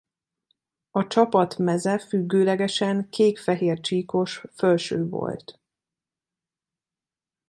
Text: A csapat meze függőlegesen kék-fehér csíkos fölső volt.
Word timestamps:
A 0.91 1.07
csapat 1.07 1.57
meze 1.57 1.99
függőlegesen 1.99 3.09
kék-fehér 3.09 3.79
csíkos 3.79 4.43
fölső 4.53 5.07
volt. 5.09 5.61